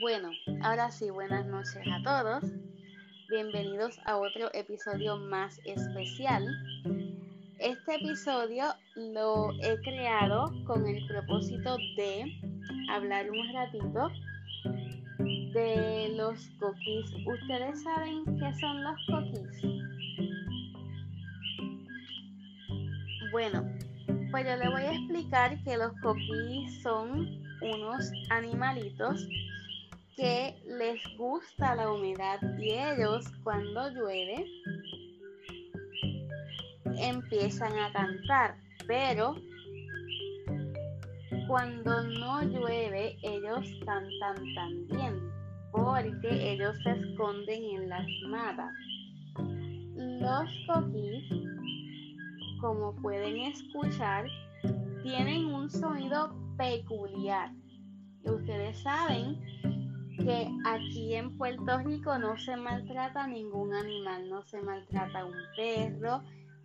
Bueno, 0.00 0.30
ahora 0.62 0.90
sí, 0.90 1.10
buenas 1.10 1.44
noches 1.44 1.82
a 1.86 2.02
todos. 2.02 2.50
Bienvenidos 3.28 3.98
a 4.06 4.16
otro 4.16 4.48
episodio 4.54 5.18
más 5.18 5.60
especial. 5.66 6.42
Este 7.58 7.96
episodio 7.96 8.64
lo 8.96 9.52
he 9.60 9.78
creado 9.82 10.50
con 10.64 10.86
el 10.86 11.06
propósito 11.06 11.76
de 11.98 12.24
hablar 12.88 13.30
un 13.30 13.52
ratito 13.52 14.08
de 15.52 16.14
los 16.16 16.48
cookies. 16.58 17.12
¿Ustedes 17.26 17.82
saben 17.82 18.24
qué 18.38 18.54
son 18.58 18.82
los 18.82 18.96
cookies? 19.06 19.62
Bueno, 23.32 23.70
pues 24.30 24.46
yo 24.46 24.56
les 24.56 24.70
voy 24.70 24.82
a 24.82 24.92
explicar 24.94 25.62
que 25.62 25.76
los 25.76 25.92
cookies 26.00 26.82
son 26.82 27.28
unos 27.60 28.10
animalitos 28.30 29.28
que 30.20 30.54
les 30.66 31.00
gusta 31.16 31.74
la 31.76 31.90
humedad 31.90 32.38
y 32.58 32.72
ellos 32.72 33.24
cuando 33.42 33.88
llueve 33.88 34.44
empiezan 36.98 37.72
a 37.78 37.90
cantar, 37.90 38.58
pero 38.86 39.34
cuando 41.48 42.02
no 42.02 42.42
llueve 42.42 43.16
ellos 43.22 43.66
cantan 43.86 44.44
también 44.54 45.18
porque 45.72 46.52
ellos 46.52 46.76
se 46.82 46.90
esconden 46.90 47.62
en 47.76 47.88
las 47.88 48.06
matas. 48.28 48.74
Los 49.96 50.50
coquís, 50.66 51.24
como 52.60 52.94
pueden 52.96 53.38
escuchar, 53.38 54.26
tienen 55.02 55.46
un 55.46 55.70
sonido 55.70 56.36
peculiar. 56.58 57.50
Ustedes 58.24 58.78
saben 58.82 59.40
que 60.24 60.48
aquí 60.66 61.14
en 61.14 61.36
Puerto 61.36 61.78
Rico 61.78 62.18
no 62.18 62.36
se 62.38 62.56
maltrata 62.56 63.26
ningún 63.26 63.74
animal, 63.74 64.28
no 64.28 64.42
se 64.42 64.60
maltrata 64.62 65.24
un 65.24 65.34
perro, 65.56 66.22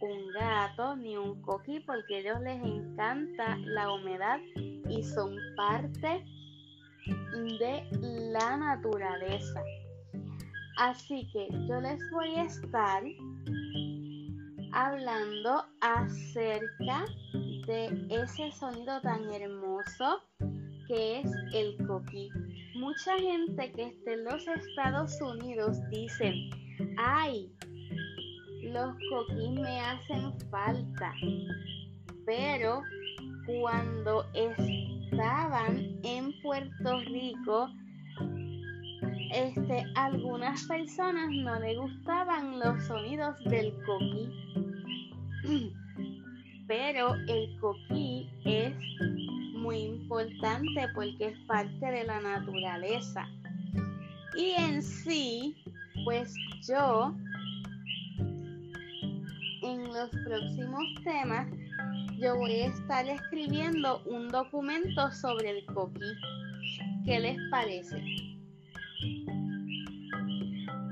un 0.00 0.32
gato 0.32 0.96
ni 0.96 1.16
un 1.16 1.40
coquí 1.42 1.80
porque 1.80 2.16
a 2.16 2.18
ellos 2.18 2.40
les 2.40 2.62
encanta 2.62 3.56
la 3.58 3.92
humedad 3.92 4.38
y 4.88 5.02
son 5.02 5.36
parte 5.56 6.24
de 7.60 7.84
la 8.32 8.56
naturaleza. 8.56 9.62
Así 10.78 11.26
que 11.32 11.48
yo 11.68 11.80
les 11.80 11.98
voy 12.10 12.34
a 12.34 12.42
estar 12.42 13.02
hablando 14.72 15.64
acerca 15.80 17.04
de 17.66 18.06
ese 18.10 18.52
sonido 18.52 19.00
tan 19.00 19.24
hermoso 19.32 20.20
que 20.86 21.20
es 21.20 21.30
el 21.54 21.76
coquí. 21.86 22.28
Mucha 22.74 23.16
gente 23.18 23.72
que 23.72 23.88
esté 23.88 24.14
en 24.14 24.24
los 24.24 24.46
Estados 24.46 25.20
Unidos 25.20 25.78
dicen, 25.90 26.34
ay, 26.98 27.50
los 28.62 28.94
coquís 29.10 29.60
me 29.60 29.80
hacen 29.80 30.38
falta. 30.50 31.14
Pero 32.24 32.82
cuando 33.46 34.24
estaban 34.34 35.98
en 36.02 36.32
Puerto 36.42 37.00
Rico, 37.06 37.68
este, 39.32 39.84
algunas 39.94 40.64
personas 40.64 41.30
no 41.30 41.58
le 41.60 41.76
gustaban 41.76 42.58
los 42.58 42.84
sonidos 42.84 43.36
del 43.44 43.72
coquí. 43.84 44.28
Pero 46.68 47.14
el 47.28 47.56
coquí 47.60 48.28
es 48.44 48.74
muy 49.66 49.78
importante 49.78 50.86
porque 50.94 51.26
es 51.26 51.38
parte 51.40 51.84
de 51.84 52.04
la 52.04 52.20
naturaleza. 52.20 53.26
Y 54.36 54.52
en 54.52 54.80
sí, 54.80 55.56
pues 56.04 56.32
yo 56.68 57.12
en 59.62 59.82
los 59.92 60.08
próximos 60.24 60.84
temas 61.02 61.48
yo 62.20 62.36
voy 62.36 62.60
a 62.60 62.66
estar 62.66 63.08
escribiendo 63.08 64.04
un 64.04 64.28
documento 64.28 65.10
sobre 65.10 65.58
el 65.58 65.66
coquí. 65.66 66.12
¿Qué 67.04 67.18
les 67.18 67.36
parece? 67.50 67.96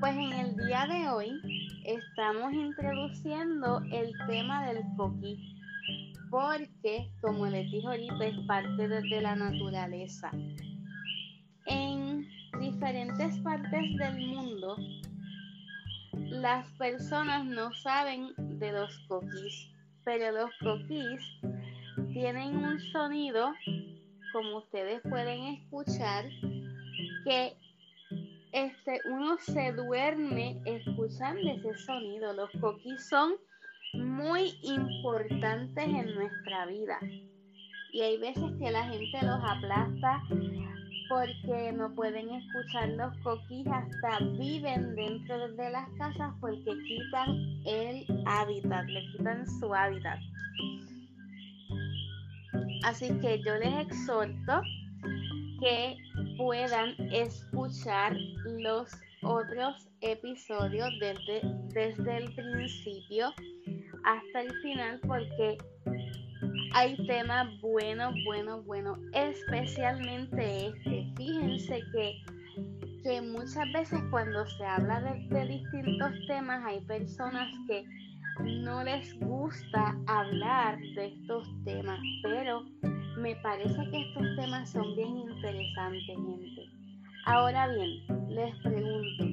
Pues 0.00 0.16
en 0.16 0.32
el 0.32 0.56
día 0.66 0.84
de 0.88 1.08
hoy 1.10 1.80
estamos 1.84 2.52
introduciendo 2.52 3.82
el 3.92 4.12
tema 4.26 4.66
del 4.66 4.82
coquí 4.96 5.54
porque, 6.30 7.10
como 7.20 7.46
les 7.46 7.70
dije 7.70 7.86
ahorita, 7.86 8.26
es 8.26 8.38
parte 8.46 8.88
de, 8.88 9.20
la 9.20 9.36
naturaleza. 9.36 10.30
En 11.66 12.26
diferentes 12.58 13.38
partes 13.38 13.96
del 13.96 14.26
mundo, 14.26 14.76
las 16.12 16.68
personas 16.72 17.44
no 17.44 17.72
saben 17.74 18.34
de 18.36 18.72
los 18.72 18.98
coquís, 19.06 19.70
pero 20.04 20.32
los 20.32 20.50
coquís 20.60 21.20
tienen 22.12 22.56
un 22.56 22.80
sonido, 22.80 23.52
como 24.32 24.58
ustedes 24.58 25.02
pueden 25.02 25.40
escuchar, 25.54 26.24
que 27.24 27.56
este, 28.50 29.00
uno 29.08 29.36
se 29.38 29.72
duerme 29.72 30.60
escuchando 30.64 31.48
ese 31.48 31.74
sonido. 31.84 32.32
Los 32.32 32.50
coquís 32.60 33.08
son 33.08 33.34
muy 33.94 34.54
importantes 34.62 35.84
en 35.84 36.14
nuestra 36.14 36.66
vida. 36.66 36.98
Y 37.92 38.00
hay 38.00 38.18
veces 38.18 38.50
que 38.58 38.70
la 38.70 38.84
gente 38.84 39.18
los 39.22 39.40
aplasta 39.42 40.22
porque 41.08 41.72
no 41.72 41.94
pueden 41.94 42.28
escuchar 42.30 42.88
los 42.90 43.16
coquís, 43.18 43.66
hasta 43.66 44.24
viven 44.38 44.94
dentro 44.94 45.48
de 45.54 45.70
las 45.70 45.88
casas 45.98 46.32
porque 46.40 46.72
quitan 46.86 47.28
el 47.66 48.06
hábitat, 48.26 48.86
le 48.86 49.06
quitan 49.12 49.46
su 49.60 49.74
hábitat. 49.74 50.18
Así 52.84 53.08
que 53.20 53.40
yo 53.44 53.56
les 53.56 53.86
exhorto 53.86 54.62
que 55.60 55.96
puedan 56.36 56.94
escuchar 57.12 58.16
los 58.44 58.90
otros 59.22 59.88
episodios 60.00 60.90
desde, 61.00 61.40
desde 61.68 62.16
el 62.16 62.34
principio 62.34 63.32
hasta 64.04 64.40
el 64.42 64.52
final 64.62 65.00
porque 65.06 65.58
hay 66.72 66.96
temas 67.06 67.48
buenos, 67.60 68.14
buenos, 68.24 68.64
buenos, 68.66 68.98
especialmente 69.12 70.66
este. 70.66 71.12
Fíjense 71.16 71.80
que, 71.92 72.22
que 73.02 73.20
muchas 73.20 73.72
veces 73.72 74.00
cuando 74.10 74.46
se 74.46 74.64
habla 74.64 75.00
de, 75.00 75.28
de 75.28 75.46
distintos 75.46 76.12
temas 76.26 76.64
hay 76.66 76.80
personas 76.82 77.48
que 77.68 77.84
no 78.42 78.82
les 78.82 79.18
gusta 79.20 79.96
hablar 80.06 80.78
de 80.80 81.06
estos 81.06 81.48
temas, 81.64 82.00
pero 82.22 82.64
me 83.16 83.36
parece 83.36 83.90
que 83.90 84.00
estos 84.02 84.36
temas 84.36 84.70
son 84.70 84.96
bien 84.96 85.16
interesantes, 85.16 86.02
gente. 86.06 86.68
Ahora 87.26 87.68
bien, 87.68 88.28
les 88.28 88.54
pregunto, 88.58 89.23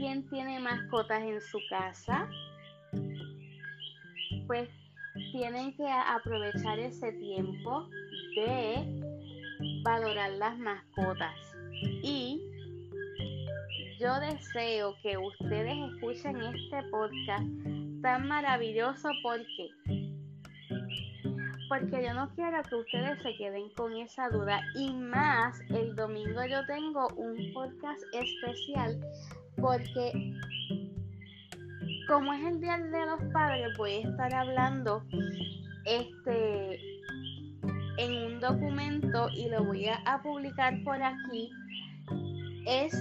¿quién 0.00 0.26
tiene 0.30 0.58
mascotas 0.60 1.20
en 1.20 1.40
su 1.42 1.58
casa? 1.68 2.26
Pues 4.46 4.70
tienen 5.30 5.76
que 5.76 5.86
aprovechar 5.86 6.78
ese 6.78 7.12
tiempo 7.12 7.86
de 8.34 9.02
valorar 9.82 10.32
las 10.32 10.58
mascotas. 10.58 11.36
Y 12.02 12.40
yo 14.00 14.18
deseo 14.20 14.96
que 15.02 15.18
ustedes 15.18 15.76
escuchen 15.92 16.36
este 16.44 16.82
podcast 16.90 17.44
tan 18.00 18.26
maravilloso 18.26 19.10
porque 19.22 19.68
porque 21.68 22.02
yo 22.02 22.14
no 22.14 22.28
quiero 22.34 22.62
que 22.62 22.74
ustedes 22.74 23.22
se 23.22 23.36
queden 23.36 23.68
con 23.76 23.92
esa 23.92 24.28
duda 24.30 24.60
y 24.74 24.92
más 24.92 25.60
el 25.68 25.94
domingo 25.94 26.44
yo 26.46 26.66
tengo 26.66 27.06
un 27.16 27.52
podcast 27.52 28.02
especial 28.12 28.98
porque 29.60 30.34
como 32.08 32.32
es 32.32 32.44
el 32.44 32.60
Día 32.60 32.78
de 32.78 33.06
los 33.06 33.22
Padres, 33.32 33.68
voy 33.76 33.92
a 33.92 34.08
estar 34.08 34.34
hablando 34.34 35.02
este 35.84 36.80
en 37.98 38.32
un 38.32 38.40
documento 38.40 39.28
y 39.34 39.48
lo 39.48 39.64
voy 39.64 39.86
a, 39.86 40.20
publicar 40.22 40.82
por 40.84 41.02
aquí. 41.02 41.50
Es 42.66 42.92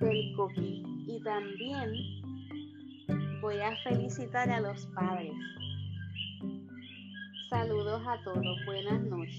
del 0.00 0.34
coquí 0.36 0.84
y 1.06 1.20
también 1.22 1.92
voy 3.40 3.58
a 3.60 3.76
felicitar 3.82 4.48
a 4.50 4.60
los 4.60 4.86
padres. 4.86 5.32
Saludos 7.50 8.02
a 8.06 8.22
todos, 8.22 8.64
buenas 8.66 9.00
noches. 9.02 9.33